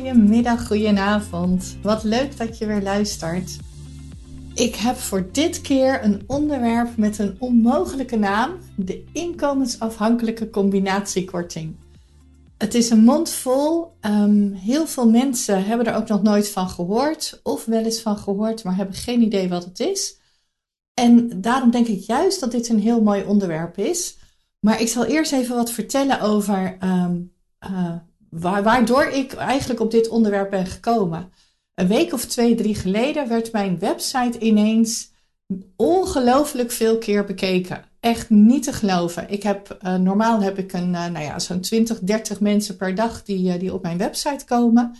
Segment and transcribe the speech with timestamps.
[0.00, 1.76] Goedemiddag, goedenavond.
[1.82, 3.58] Wat leuk dat je weer luistert.
[4.54, 11.76] Ik heb voor dit keer een onderwerp met een onmogelijke naam: de inkomensafhankelijke combinatiekorting.
[12.58, 13.92] Het is een mond vol.
[14.00, 18.18] Ehm, heel veel mensen hebben er ook nog nooit van gehoord, of wel eens van
[18.18, 20.18] gehoord, maar hebben geen idee wat het is.
[20.94, 24.16] En daarom denk ik juist dat dit een heel mooi onderwerp is.
[24.60, 27.16] Maar ik zal eerst even wat vertellen over ehm,
[27.58, 27.96] eh,
[28.30, 31.32] waardoor ik eigenlijk op dit onderwerp ben gekomen.
[31.74, 35.10] Een week of twee, drie geleden werd mijn website ineens
[35.76, 37.84] ongelooflijk veel keer bekeken.
[38.00, 39.30] Echt niet te geloven.
[39.30, 42.94] Ik heb, uh, normaal heb ik een, uh, nou ja, zo'n 20, 30 mensen per
[42.94, 44.96] dag die, uh, die op mijn website komen.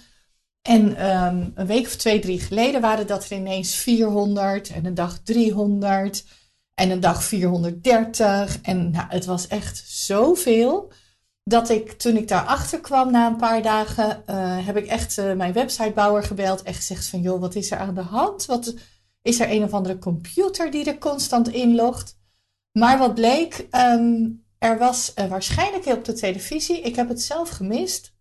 [0.63, 4.95] En um, een week of twee, drie geleden waren dat er ineens 400 en een
[4.95, 6.25] dag 300
[6.75, 8.61] en een dag 430.
[8.63, 10.93] En nou, het was echt zoveel
[11.51, 15.33] dat ik toen ik daarachter kwam na een paar dagen, uh, heb ik echt uh,
[15.33, 18.47] mijn websitebouwer gebeld en gezegd van joh, wat is er aan de hand?
[18.47, 18.75] Wat
[19.23, 22.19] is er een of andere computer die er constant inlogt?
[22.73, 27.49] Maar wat bleek, um, er was uh, waarschijnlijk op de televisie, ik heb het zelf
[27.49, 28.13] gemist,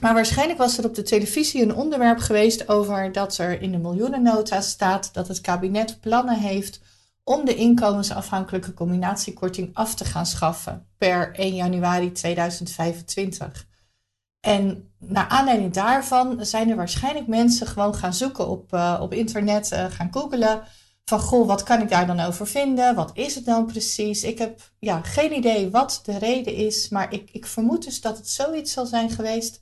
[0.00, 3.78] maar waarschijnlijk was er op de televisie een onderwerp geweest over dat er in de
[3.78, 6.80] miljoenennota staat dat het kabinet plannen heeft
[7.24, 13.66] om de inkomensafhankelijke combinatiekorting af te gaan schaffen per 1 januari 2025.
[14.40, 19.72] En naar aanleiding daarvan zijn er waarschijnlijk mensen gewoon gaan zoeken op, uh, op internet,
[19.72, 20.62] uh, gaan googelen.
[21.04, 22.94] Van goh, wat kan ik daar dan over vinden?
[22.94, 24.22] Wat is het dan precies?
[24.22, 28.16] Ik heb ja, geen idee wat de reden is, maar ik, ik vermoed dus dat
[28.16, 29.60] het zoiets zal zijn geweest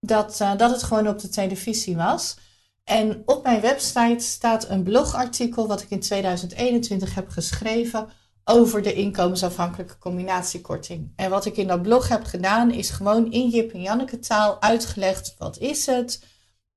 [0.00, 2.36] dat, uh, dat het gewoon op de televisie was.
[2.84, 8.08] En op mijn website staat een blogartikel wat ik in 2021 heb geschreven
[8.44, 11.12] over de inkomensafhankelijke combinatiekorting.
[11.16, 14.62] En wat ik in dat blog heb gedaan is gewoon in Jip en Janneke taal
[14.62, 16.24] uitgelegd wat is het,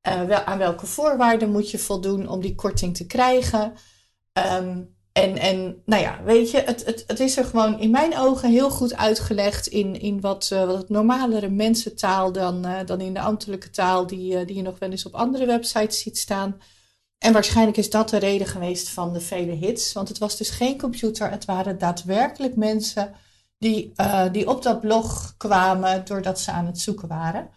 [0.07, 3.73] uh, wel, aan welke voorwaarden moet je voldoen om die korting te krijgen.
[4.33, 8.17] Um, en, en nou ja, weet je, het, het, het is er gewoon in mijn
[8.17, 13.13] ogen heel goed uitgelegd in, in wat, uh, wat normalere mensentaal dan, uh, dan in
[13.13, 16.61] de ambtelijke taal die, uh, die je nog wel eens op andere websites ziet staan.
[17.17, 20.49] En waarschijnlijk is dat de reden geweest van de vele hits, want het was dus
[20.49, 23.13] geen computer, het waren daadwerkelijk mensen
[23.57, 23.91] die,
[24.31, 27.49] die op dat blog kwamen doordat ze aan het zoeken waren.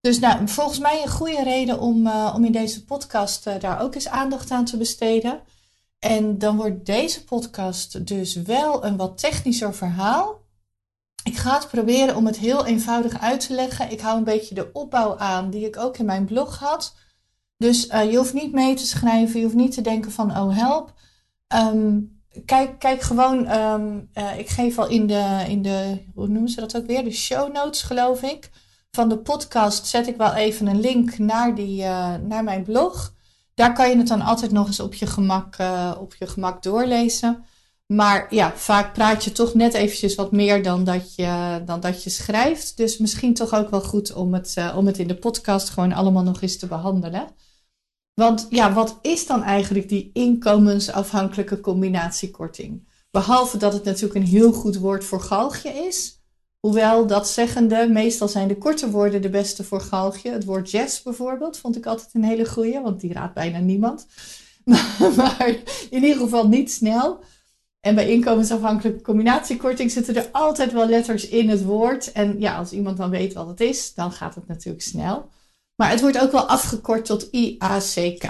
[0.00, 4.08] Dus nou, volgens mij een goede reden om, om in deze podcast daar ook eens
[4.08, 5.40] aandacht aan te besteden.
[6.04, 10.40] En dan wordt deze podcast dus wel een wat technischer verhaal.
[11.24, 13.90] Ik ga het proberen om het heel eenvoudig uit te leggen.
[13.90, 16.94] Ik hou een beetje de opbouw aan die ik ook in mijn blog had.
[17.56, 20.56] Dus uh, je hoeft niet mee te schrijven, je hoeft niet te denken van oh
[20.56, 20.92] help.
[21.54, 26.50] Um, kijk, kijk gewoon, um, uh, ik geef al in de, in de, hoe noemen
[26.50, 27.04] ze dat ook weer?
[27.04, 28.50] De show notes geloof ik.
[28.90, 33.14] Van de podcast zet ik wel even een link naar, die, uh, naar mijn blog
[33.54, 36.62] daar kan je het dan altijd nog eens op je gemak, uh, op je gemak
[36.62, 37.44] doorlezen.
[37.86, 42.02] Maar ja, vaak praat je toch net eventjes wat meer dan dat je, dan dat
[42.02, 42.76] je schrijft.
[42.76, 45.92] Dus misschien toch ook wel goed om het, uh, om het in de podcast gewoon
[45.92, 47.26] allemaal nog eens te behandelen.
[48.14, 52.88] Want ja, wat is dan eigenlijk die inkomensafhankelijke combinatiekorting?
[53.10, 56.21] Behalve dat het natuurlijk een heel goed woord voor galgje is,
[56.62, 60.30] Hoewel dat zeggende, meestal zijn de korte woorden de beste voor galgje.
[60.30, 64.06] Het woord jazz bijvoorbeeld vond ik altijd een hele goeie, want die raadt bijna niemand.
[65.16, 65.48] Maar,
[65.90, 67.20] in ieder geval niet snel.
[67.80, 72.12] En bij inkomensafhankelijke combinatiekorting zitten er altijd wel letters in het woord.
[72.12, 75.28] En ja, als iemand dan weet wat het is, dan gaat het natuurlijk snel.
[75.76, 78.24] Maar het wordt ook wel afgekort tot IACK.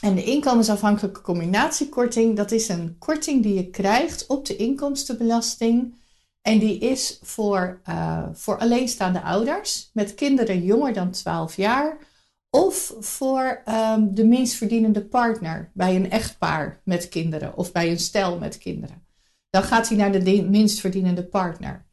[0.00, 6.00] En de inkomensafhankelijke combinatiekorting, dat is een korting die je krijgt op de inkomstenbelasting
[6.42, 11.96] en die is voor, uh, voor alleenstaande ouders met kinderen jonger dan 12 jaar.
[12.50, 17.98] Of voor um, de minst verdienende partner bij een echtpaar met kinderen of bij een
[17.98, 19.06] stel met kinderen.
[19.50, 21.86] Dan gaat hij naar de minst verdienende partner.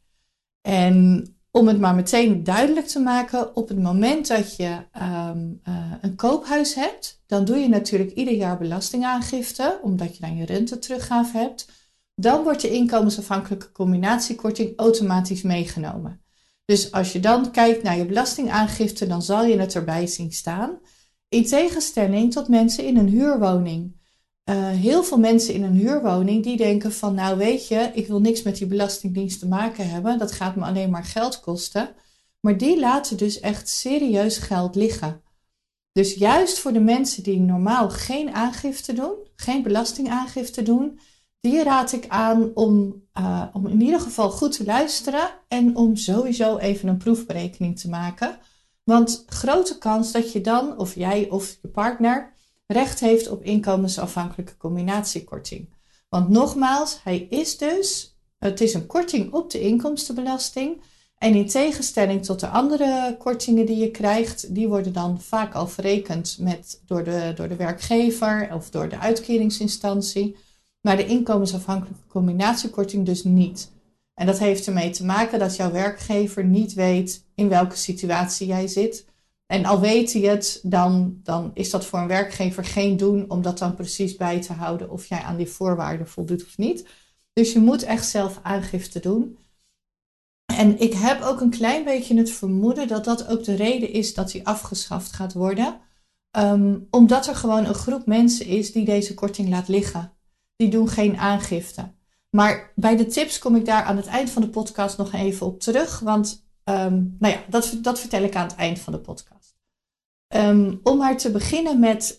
[0.60, 5.92] En om het maar meteen duidelijk te maken, op het moment dat je um, uh,
[6.00, 10.78] een koophuis hebt, dan doe je natuurlijk ieder jaar belastingaangifte, omdat je dan je rente
[10.78, 11.79] teruggave hebt
[12.20, 16.20] dan wordt de inkomensafhankelijke combinatiekorting automatisch meegenomen.
[16.64, 20.78] Dus als je dan kijkt naar je belastingaangifte, dan zal je het erbij zien staan.
[21.28, 23.98] In tegenstelling tot mensen in een huurwoning.
[24.44, 28.20] Uh, heel veel mensen in een huurwoning die denken van nou weet je, ik wil
[28.20, 31.94] niks met die belastingdienst te maken hebben, dat gaat me alleen maar geld kosten.
[32.40, 35.22] Maar die laten dus echt serieus geld liggen.
[35.92, 41.00] Dus juist voor de mensen die normaal geen aangifte doen, geen belastingaangifte doen,
[41.40, 45.96] die raad ik aan om, uh, om in ieder geval goed te luisteren en om
[45.96, 48.38] sowieso even een proefberekening te maken.
[48.84, 52.32] Want grote kans dat je dan, of jij of je partner,
[52.66, 55.68] recht heeft op inkomensafhankelijke combinatiekorting.
[56.08, 60.82] Want nogmaals, hij is dus, het is een korting op de inkomstenbelasting.
[61.18, 65.66] En in tegenstelling tot de andere kortingen die je krijgt, die worden dan vaak al
[65.66, 70.36] verrekend met, door, de, door de werkgever of door de uitkeringsinstantie.
[70.80, 73.70] Maar de inkomensafhankelijke combinatiekorting dus niet.
[74.14, 78.66] En dat heeft ermee te maken dat jouw werkgever niet weet in welke situatie jij
[78.66, 79.08] zit.
[79.46, 83.42] En al weet hij het, dan, dan is dat voor een werkgever geen doen om
[83.42, 86.88] dat dan precies bij te houden of jij aan die voorwaarden voldoet of niet.
[87.32, 89.38] Dus je moet echt zelf aangifte doen.
[90.56, 94.14] En ik heb ook een klein beetje het vermoeden dat dat ook de reden is
[94.14, 95.80] dat die afgeschaft gaat worden.
[96.30, 100.12] Ehm, omdat er gewoon een groep mensen is die deze korting laat liggen.
[100.60, 101.92] Die doen geen aangifte.
[102.30, 105.46] Maar bij de tips kom ik daar aan het eind van de podcast nog even
[105.46, 105.98] op terug.
[105.98, 109.54] Want ehm, nou ja, dat, dat vertel ik aan het eind van de podcast.
[110.26, 112.18] Ehm, om maar te beginnen met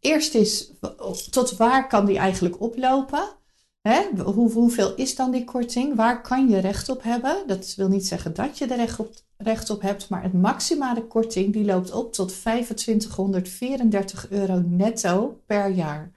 [0.00, 0.72] eerst is
[1.30, 3.22] tot waar kan die eigenlijk oplopen?
[3.80, 4.00] Hè?
[4.22, 5.96] Hoe, hoeveel is dan die korting?
[5.96, 7.42] Waar kan je recht op hebben?
[7.46, 11.06] Dat wil niet zeggen dat je er recht op, recht op hebt, maar het maximale
[11.06, 16.10] korting die loopt op tot 2534 euro netto per jaar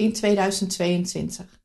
[0.00, 1.60] in 2022.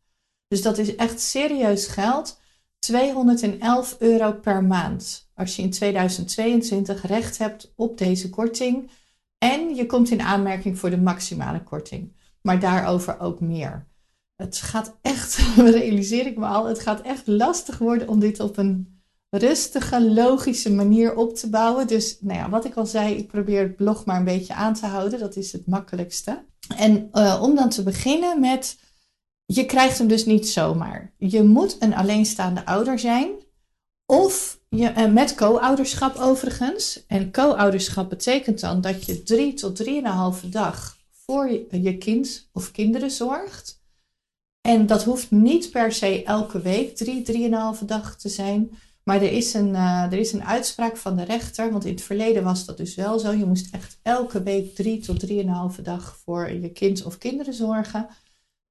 [0.48, 2.40] Dus dat is echt serieus geld.
[2.80, 5.30] 211 euro per maand.
[5.34, 8.92] Als je in 2022 recht hebt op deze korting.
[9.38, 12.14] En je komt in aanmerking voor de maximale korting.
[12.42, 13.88] Maar daarover ook meer
[14.36, 18.58] het gaat echt, realiseer ik me al, het gaat echt lastig worden om dit op
[18.58, 19.00] een
[19.30, 21.88] rustige, logische manier op te bouwen.
[21.88, 24.74] Dus nou ja, wat ik al zei, ik probeer het blog maar een beetje aan
[24.74, 25.20] te houden.
[25.20, 26.46] Dat is het makkelijkste.
[26.68, 28.78] En uh, om dan te beginnen met,
[29.46, 31.14] je krijgt hem dus niet zomaar.
[31.18, 33.30] Je moet een alleenstaande ouder zijn.
[34.06, 37.06] Of je, uh, met co-ouderschap overigens.
[37.08, 42.72] En co-ouderschap betekent dan dat je drie tot drieënhalve dag voor je, je kind of
[42.72, 43.84] kinderen zorgt.
[44.62, 48.72] En dat hoeft niet per se elke week drie, drieënhalve dag te zijn.
[49.06, 52.02] Maar er is, een, uh, er is een uitspraak van de rechter, want in het
[52.02, 53.32] verleden was dat dus wel zo.
[53.32, 58.08] Je moest echt elke week drie tot drieënhalve dag voor je kind of kinderen zorgen.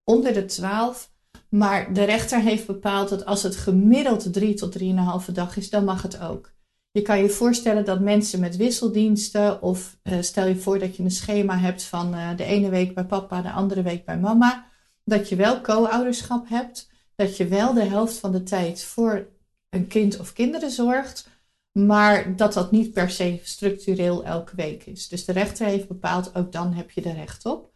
[0.05, 1.13] Onder de twaalf.
[1.49, 5.85] Maar de rechter heeft bepaald dat als het gemiddeld drie tot drieënhalve dag is, dan
[5.85, 6.53] mag het ook.
[6.91, 11.03] Je kan je voorstellen dat mensen met wisseldiensten, of uh, stel je voor dat je
[11.03, 14.73] een schema hebt van uh, de ene week bij papa, de andere week bij mama
[15.05, 19.29] dat je wel co-ouderschap hebt, dat je wel de helft van de tijd voor
[19.75, 21.29] een kind of kinderen zorgt,
[21.73, 25.09] maar dat dat niet per se structureel elke week is.
[25.09, 27.73] Dus de rechter heeft bepaald, ook dan heb je er recht op.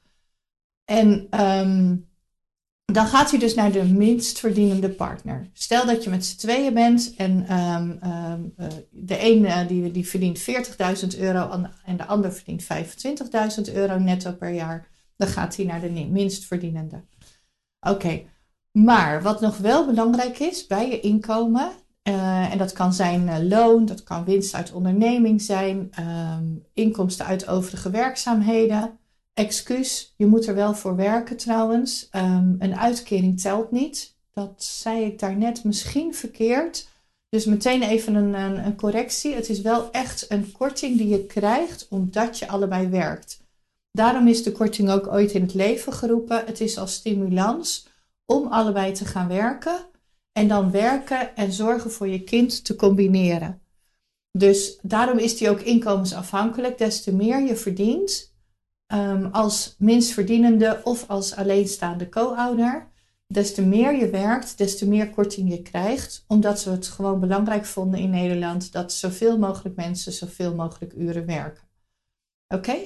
[0.85, 2.09] En um,
[2.93, 5.51] dan gaat hij dus naar de minst verdienende partner.
[5.53, 10.09] Stel dat je met z'n tweeën bent en um, um, uh, de een die, die
[10.09, 12.63] verdient 40.000 euro en de ander verdient
[13.69, 14.89] 25.000 euro netto per jaar.
[15.17, 17.05] Dan gaat hij naar de minst verdienende.
[17.81, 18.23] Oké,
[18.71, 21.73] maar wat nog wel belangrijk is bij je inkomen,
[22.09, 27.27] uh, en dat kan zijn uh, loon, dat kan winst uit onderneming zijn, um, inkomsten
[27.27, 28.99] uit overige werkzaamheden.
[29.35, 32.09] Excuus, je moet er wel voor werken trouwens.
[32.13, 34.17] Um, een uitkering telt niet.
[34.33, 36.89] Dat zei ik daarnet misschien verkeerd.
[37.29, 38.35] Dus meteen even een,
[38.67, 39.35] een correctie.
[39.35, 43.41] Het is wel echt een korting die je krijgt omdat je allebei werkt.
[43.93, 46.43] Daarom is de korting ook ooit in het leven geroepen.
[46.47, 47.89] Het is als stimulans
[48.27, 49.87] om allebei te gaan werken
[50.39, 53.63] en dan werken en zorgen voor je kind te combineren.
[54.39, 56.79] Dus daarom is die ook inkomensafhankelijk.
[56.79, 58.35] Des te meer je verdient
[58.93, 62.89] um, als minstverdienende of als alleenstaande co-ouder,
[63.27, 66.25] des te meer je werkt, des te meer korting je krijgt.
[66.27, 71.27] Omdat we het gewoon belangrijk vonden in Nederland dat zoveel mogelijk mensen zoveel mogelijk uren
[71.27, 71.69] werken.
[72.55, 72.77] Oké?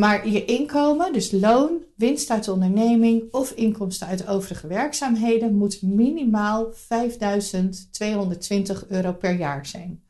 [0.00, 5.82] Maar je inkomen, dus loon, winst uit de onderneming of inkomsten uit overige werkzaamheden, moet
[5.82, 6.78] minimaal 5.220
[8.88, 10.04] euro per jaar zijn.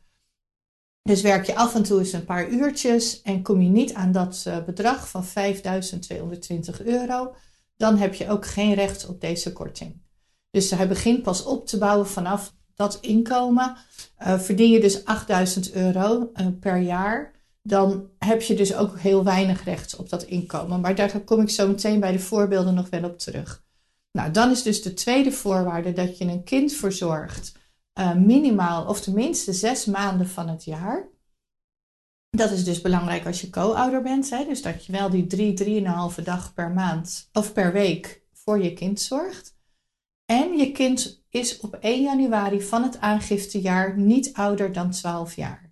[1.02, 4.12] Dus werk je af en toe eens een paar uurtjes en kom je niet aan
[4.12, 5.30] dat uh, bedrag van 5.220
[6.84, 7.34] euro,
[7.76, 10.02] dan heb je ook geen recht op deze korting.
[10.50, 13.76] Dus hij begint pas op te bouwen vanaf dat inkomen.
[14.18, 15.04] Uh, verdien je dus 8.000
[15.72, 17.35] euro uh, per jaar
[17.66, 20.80] dan heb je dus ook heel weinig recht op dat inkomen.
[20.80, 23.64] Maar daar kom ik zo meteen bij de voorbeelden nog wel op terug.
[24.12, 27.52] Nou, dan is dus de tweede voorwaarde dat je een kind verzorgt,
[27.98, 31.08] uh, minimaal of tenminste zes maanden van het jaar.
[32.30, 34.44] Dat is dus belangrijk als je co-ouder bent, hè?
[34.44, 38.72] dus dat je wel die drie, drieënhalve dag per maand of per week voor je
[38.72, 39.54] kind zorgt.
[40.24, 45.65] En je kind is op 1 januari van het aangiftejaar niet ouder dan 12 jaar.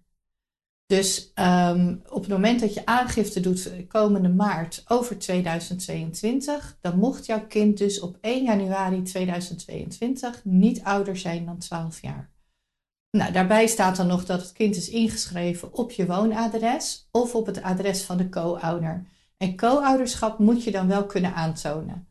[0.86, 7.26] Dus um, op het moment dat je aangifte doet komende maart over 2022, dan mocht
[7.26, 12.32] jouw kind dus op 1 januari 2022 niet ouder zijn dan 12 jaar.
[13.10, 17.46] Nou, daarbij staat dan nog dat het kind is ingeschreven op je woonadres of op
[17.46, 19.06] het adres van de co-ouder.
[19.36, 22.08] En co-ouderschap moet je dan wel kunnen aantonen.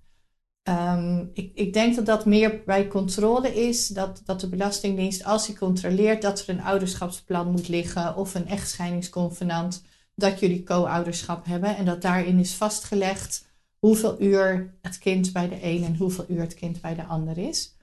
[0.70, 5.48] Um, ik, ik, denk dat dat meer bij controle is, dat, dat de Belastingdienst, als
[5.48, 9.84] hij controleert dat er een ouderschapsplan moet liggen of een echtscheidingsconvenant,
[10.16, 13.46] dat jullie co-ouderschap hebben en dat daarin is vastgelegd
[13.80, 17.38] hoeveel uur het kind bij de een en hoeveel uur het kind bij de ander
[17.38, 17.78] is.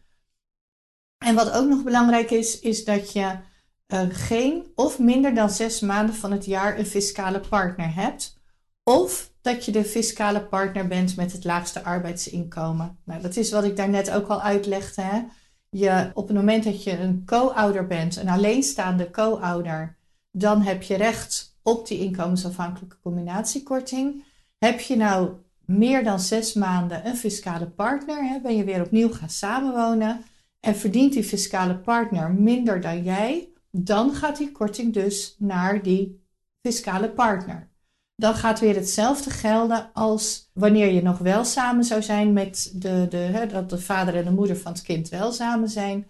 [1.18, 3.38] En wat ook nog belangrijk is, is dat je
[3.88, 8.39] uh, geen of minder dan zes maanden van het jaar een fiscale partner hebt.
[8.82, 12.98] Of dat je de fiscale partner bent met het laagste arbeidsinkomen.
[13.04, 15.02] Nou, dat is wat ik daarnet ook al uitlegde.
[15.02, 15.22] Hè?
[15.70, 19.96] Je, op het moment dat je een co-ouder bent, een alleenstaande co-ouder,
[20.30, 24.24] dan heb je recht op die inkomensafhankelijke combinatiekorting.
[24.58, 25.30] Heb je nou
[25.64, 30.24] meer dan zes maanden een fiscale partner, hè, ben je weer opnieuw gaan samenwonen
[30.60, 36.24] en verdient die fiscale partner minder dan jij, dan gaat die korting dus naar die
[36.62, 37.69] fiscale partner
[38.20, 43.06] dan gaat weer hetzelfde gelden als wanneer je nog wel samen zou zijn met de,
[43.08, 46.08] de, hè, dat de vader en de moeder van het kind wel samen zijn.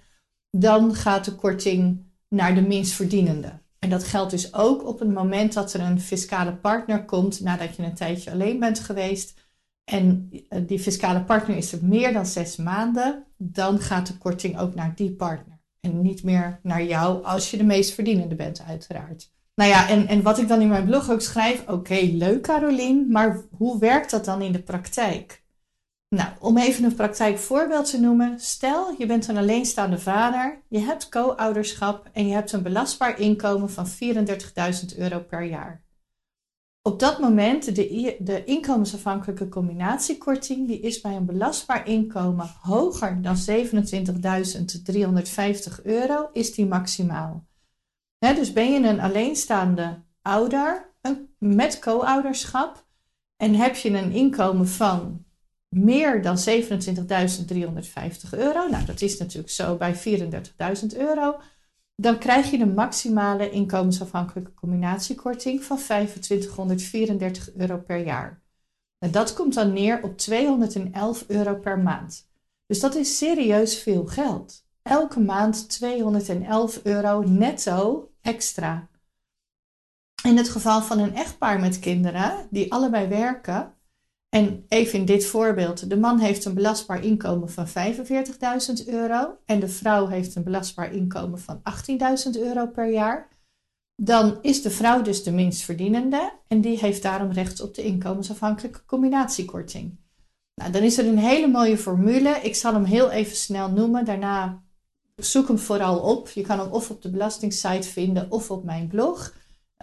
[0.50, 3.58] Dan gaat de korting naar de minst verdienende.
[3.78, 7.76] En dat geldt dus ook op het moment dat er een fiscale partner komt nadat
[7.76, 9.40] je een tijdje alleen bent geweest.
[9.84, 13.24] En eh, die fiscale partner is er meer dan zes maanden.
[13.36, 15.58] Dan gaat de korting ook naar die partner.
[15.80, 19.30] En niet meer naar jou als je de meest verdienende bent, uiteraard.
[19.60, 23.10] Nou ja, en, en wat ik dan in mijn blog ook schrijf, oké, leuk Carolien,
[23.10, 25.42] maar hoe werkt dat dan in de praktijk?
[26.08, 28.38] Nou, om even een praktijkvoorbeeld te noemen.
[28.38, 33.70] Stel, je bent een alleenstaande vader, je hebt co-ouderschap en je hebt een belastbaar inkomen
[33.70, 33.92] van 34.000
[34.96, 35.84] euro per jaar.
[36.82, 43.36] Op dat moment, de, de inkomensafhankelijke combinatiekorting, die is bij een belastbaar inkomen hoger dan
[43.36, 43.42] 27.350
[45.82, 47.48] euro, is die maximaal
[48.20, 50.92] dus ben je een alleenstaande ouder
[51.38, 52.84] met co-ouderschap
[53.36, 55.24] en heb je een inkomen van
[55.68, 56.44] meer dan 27.350
[58.30, 61.40] euro, nou dat is natuurlijk zo bij 34.000 euro,
[61.94, 68.42] dan krijg je de maximale inkomensafhankelijke combinatiekorting van 2534 euro per jaar.
[68.98, 72.28] En dat komt dan neer op 211 euro per maand.
[72.66, 74.64] Dus dat is serieus veel geld.
[74.82, 78.88] Elke maand 211 euro netto extra.
[80.22, 83.74] In het geval van een echtpaar met kinderen die allebei werken,
[84.28, 89.60] en even in dit voorbeeld, de man heeft een belastbaar inkomen van 45.000 euro en
[89.60, 91.62] de vrouw heeft een belastbaar inkomen van
[92.34, 93.28] 18.000 euro per jaar,
[94.02, 97.82] dan is de vrouw dus de minst verdienende en die heeft daarom recht op de
[97.82, 99.98] inkomensafhankelijke combinatiekorting.
[100.54, 102.38] Nou, dan is er een hele mooie formule.
[102.42, 104.04] Ik zal hem heel even snel noemen.
[104.04, 104.62] Daarna
[105.24, 106.28] zoek hem vooral op.
[106.28, 109.34] Je kan hem of op de belastingsite vinden of op mijn blog.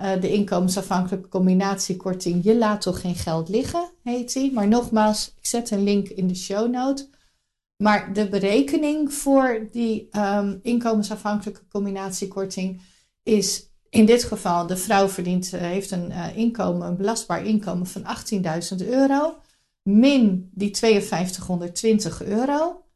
[0.02, 4.54] Uh, de inkomensafhankelijke combinatiekorting Je laat toch geen geld liggen, heet die.
[4.54, 7.10] Maar nogmaals, ik zet een link in de show note.
[7.84, 12.82] Maar de berekening voor die um, inkomensafhankelijke combinatiekorting
[13.24, 17.88] is in dit geval: de vrouw verdient, uh, heeft een uh, inkomen, een belastbaar inkomen
[17.88, 18.04] van
[18.82, 19.36] 18.000 euro,
[19.82, 22.87] min die 5220 euro.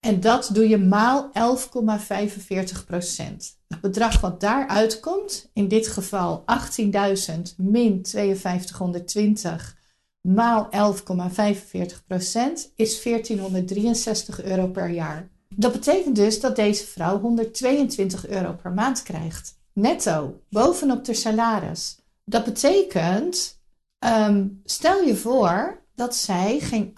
[0.00, 3.58] En dat doe je maal 11,45 procent.
[3.68, 6.44] Het bedrag wat daaruit komt, in dit geval
[6.80, 9.76] 18.000 min 5220
[10.20, 15.28] maal 11,45 procent, is 1463 euro per jaar.
[15.54, 19.58] Dat betekent dus dat deze vrouw 122 euro per maand krijgt.
[19.72, 21.98] Netto, bovenop de salaris.
[22.24, 23.60] Dat betekent,
[23.98, 26.92] um, stel je voor dat zij geen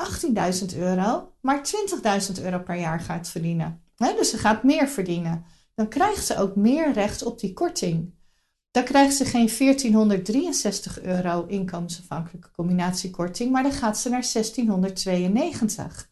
[0.72, 1.68] 18.000 euro, maar
[2.36, 3.82] 20.000 euro per jaar gaat verdienen.
[3.96, 5.44] dus ze gaat meer verdienen.
[5.74, 8.14] Dan krijgt ze ook meer recht op die korting.
[8.70, 16.10] Dan krijgt ze geen 1463 euro inkomensafhankelijke combinatiekorting, maar dan gaat ze naar 1692.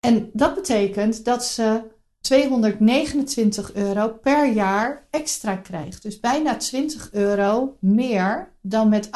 [0.00, 6.02] En dat betekent dat ze 229 euro per jaar extra krijgt.
[6.02, 9.10] Dus bijna 20 euro meer dan met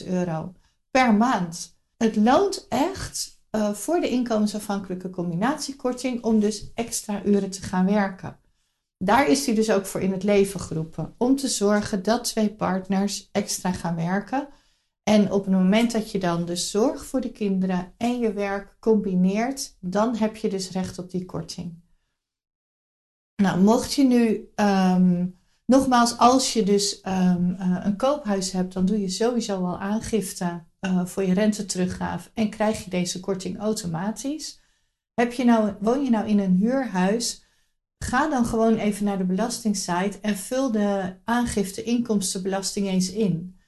[0.00, 0.52] 18.000 euro
[0.90, 1.73] per maand
[2.04, 8.38] het loont echt uh, voor de inkomensafhankelijke combinatiekorting om dus extra uren te gaan werken.
[8.98, 11.14] Daar is hij dus ook voor in het leven geroepen.
[11.18, 14.48] Om te zorgen dat twee partners extra gaan werken.
[15.02, 18.76] En op het moment dat je dan de zorg voor de kinderen en je werk
[18.80, 21.82] combineert, dan heb je dus recht op die korting.
[23.36, 28.86] Nou, mocht je nu um, Nogmaals, als je dus ehm, eh, een koophuis hebt, dan
[28.86, 34.60] doe je sowieso al aangifte uh, voor je renteteruggave en krijg je deze korting automatisch.
[35.14, 37.44] Heb je nou, woon je nou in een huurhuis?
[37.98, 43.58] Ga dan gewoon even naar de belastingsite en vul de aangifte inkomstenbelasting eens in.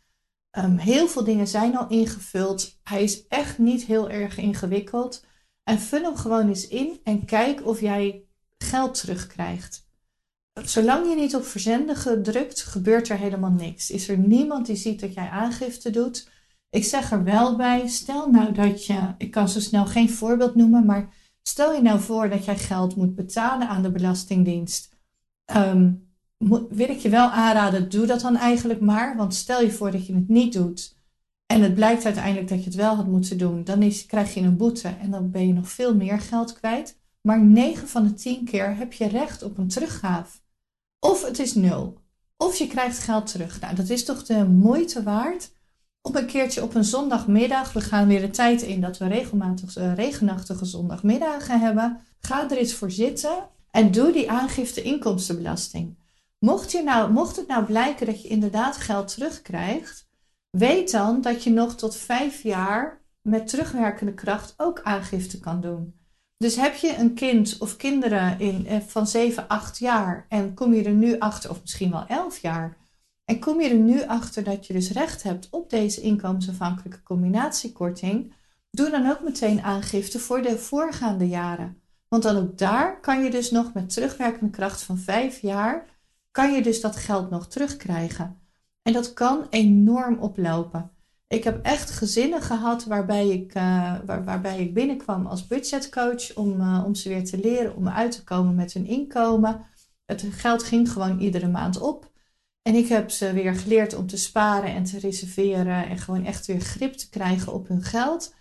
[0.58, 2.78] Um, heel veel dingen zijn al ingevuld.
[2.82, 5.24] Hij is echt niet heel erg ingewikkeld.
[5.62, 8.24] En vul hem gewoon eens in en kijk of jij
[8.58, 9.86] geld terugkrijgt.
[10.64, 13.90] Zolang je niet op verzenden drukt, gebeurt er helemaal niks.
[13.90, 16.28] Is er niemand die ziet dat jij aangifte doet?
[16.70, 20.54] Ik zeg er wel bij, stel nou dat je, ik kan zo snel geen voorbeeld
[20.54, 24.96] noemen, maar stel je nou voor dat jij geld moet betalen aan de Belastingdienst.
[25.56, 26.10] Um,
[26.68, 29.16] wil ik je wel aanraden, doe dat dan eigenlijk maar.
[29.16, 30.96] Want stel je voor dat je het niet doet
[31.46, 34.40] en het blijkt uiteindelijk dat je het wel had moeten doen, dan is, krijg je
[34.40, 36.98] een boete en dan ben je nog veel meer geld kwijt.
[37.20, 40.38] Maar 9 van de 10 keer heb je recht op een teruggave.
[41.06, 41.98] Of het is nul.
[42.36, 43.60] Of je krijgt geld terug.
[43.60, 45.52] Nou, dat is toch de moeite waard
[46.02, 47.72] om een keertje op een zondagmiddag.
[47.72, 52.00] We gaan weer de tijd in dat we regelmatig uh, regenachtige zondagmiddagen hebben.
[52.20, 55.98] Ga er eens voor zitten en doe die aangifte inkomstenbelasting.
[56.38, 60.08] Mocht, je nou, mocht het nou blijken dat je inderdaad geld terugkrijgt,
[60.50, 65.95] weet dan dat je nog tot vijf jaar met terugwerkende kracht ook aangifte kan doen.
[66.38, 70.75] Dus heb je een kind of kinderen in, eh, van 7, 8 jaar en kom
[70.75, 72.76] je er nu achter, of misschien wel 11 jaar,
[73.25, 78.33] en kom je er nu achter dat je dus recht hebt op deze inkomensafhankelijke combinatiekorting,
[78.71, 81.81] doe dan ook meteen aangifte voor de voorgaande jaren.
[82.09, 85.85] Want dan ook daar kan je dus nog met terugwerkende kracht van 5 jaar,
[86.31, 88.40] kan je dus dat geld nog terugkrijgen.
[88.83, 90.90] En dat kan enorm oplopen.
[91.28, 96.83] Ik heb echt gezinnen gehad waarbij ik, waar, waarbij ik binnenkwam als budgetcoach om, uh,
[96.87, 99.66] om ze weer te leren om uit te komen met hun inkomen.
[100.05, 102.11] Het geld ging gewoon iedere maand op.
[102.62, 106.46] En ik heb ze weer geleerd om te sparen en te reserveren en gewoon echt
[106.46, 108.35] weer grip te krijgen op hun geld.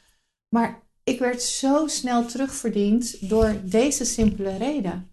[0.50, 5.10] Maar ik werd zo snel terugverdiend door deze simpele reden.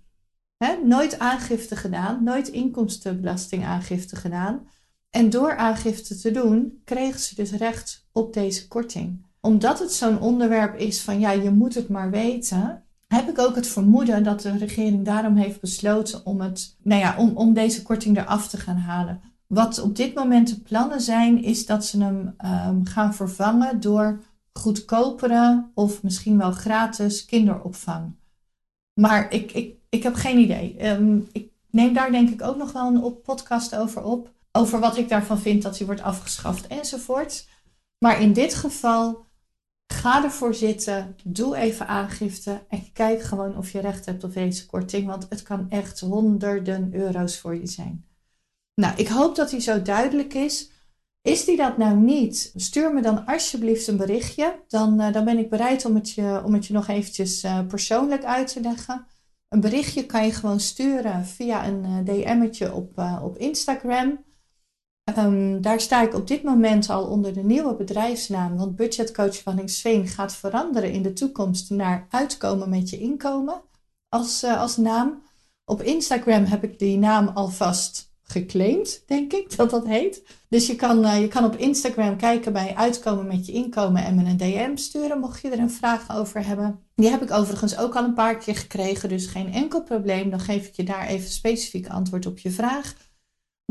[0.84, 4.68] nooit aangifte gedaan, nooit inkomstenbelastingaangifte gedaan.
[5.12, 9.24] En door aangifte te doen, kregen ze dus recht op deze korting.
[9.40, 13.54] Omdat het zo'n onderwerp is van ja, je moet het maar weten, heb ik ook
[13.54, 17.82] het vermoeden dat de regering daarom heeft besloten om, het, nou ja, om, om deze
[17.82, 19.20] korting eraf te gaan halen.
[19.46, 22.34] Wat op dit moment de plannen zijn, is dat ze hem
[22.68, 24.20] um, gaan vervangen door
[24.52, 28.14] goedkopere of misschien wel gratis kinderopvang.
[29.00, 30.90] Maar ik, ik, ik heb geen idee.
[30.90, 34.96] Um, ik neem daar denk ik ook nog wel een podcast over op over wat
[34.96, 37.48] ik daarvan vind dat hij wordt afgeschaft enzovoort.
[37.98, 39.24] Maar in dit geval,
[39.92, 44.66] ga ervoor zitten, doe even aangifte en kijk gewoon of je recht hebt op deze
[44.66, 48.06] korting, want het kan echt honderden euro's voor je zijn.
[48.74, 50.70] Nou, ik hoop dat hij zo duidelijk is.
[51.22, 52.52] Is die dat nou niet?
[52.56, 54.62] Stuur me dan alsjeblieft een berichtje.
[54.68, 57.66] Dan, uh, dan ben ik bereid om het je, om het je nog eventjes uh,
[57.66, 59.06] persoonlijk uit te leggen.
[59.48, 64.24] Een berichtje kan je gewoon sturen via een uh, DM'tje op, op Instagram.
[65.18, 69.68] Um, daar sta ik op dit moment al onder de nieuwe bedrijfsnaam, want budgetcoach van
[69.68, 73.62] Sveen gaat veranderen in de toekomst naar uitkomen met je inkomen
[74.08, 75.22] als, uh, als naam.
[75.64, 80.22] Op Instagram heb ik die naam alvast geclaimd, denk ik dat dat heet.
[80.48, 84.14] Dus je kan, uh, je kan op Instagram kijken bij uitkomen met je inkomen en
[84.14, 86.80] me een DM sturen, mocht je er een vraag over hebben.
[86.94, 90.30] Die heb ik overigens ook al een paar keer gekregen, dus geen enkel probleem.
[90.30, 92.94] Dan geef ik je daar even specifiek antwoord op je vraag.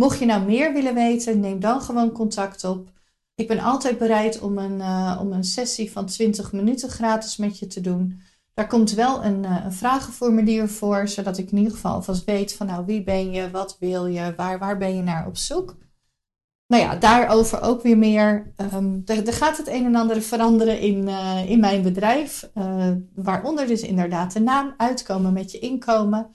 [0.01, 2.89] Mocht je nou meer willen weten, neem dan gewoon contact op.
[3.35, 7.59] Ik ben altijd bereid om een, uh, om een sessie van 20 minuten gratis met
[7.59, 8.21] je te doen.
[8.53, 12.53] Daar komt wel een, uh, een vragenformulier voor, zodat ik in ieder geval alvast weet
[12.53, 15.77] van nou wie ben je, wat wil je, waar, waar ben je naar op zoek.
[16.67, 18.53] Nou ja, daarover ook weer meer.
[18.73, 22.49] Um, er, gaat het een en ander veranderen in, uh, in mijn bedrijf.
[23.15, 26.31] waaronder dus inderdaad de naam, uitkomen met je inkomen.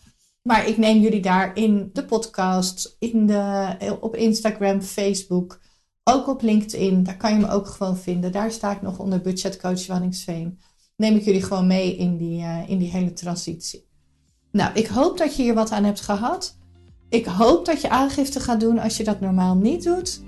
[0.47, 5.61] Maar ik neem jullie daar in de podcast, in de, op Instagram, Facebook,
[6.05, 7.03] ook op LinkedIn.
[7.03, 8.33] Daar kan je me ook gewoon vinden.
[8.33, 10.59] Daar sta ik nog onder budgetcoach Wanningsveen.
[10.97, 13.89] Neem ik jullie gewoon mee in die, uh, in die hele transitie.
[14.53, 16.57] Nou, ik hoop dat je hier wat aan hebt gehad.
[17.09, 20.23] Ik hoop dat je aangifte gaat doen als je dat normaal niet doet.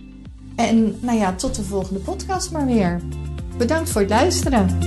[0.56, 3.02] En nou ja, tot de volgende podcast maar weer.
[3.58, 4.78] Bedankt voor het luisteren.